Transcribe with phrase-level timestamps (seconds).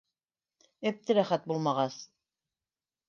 [0.91, 2.01] Әптеләхәт булмағас...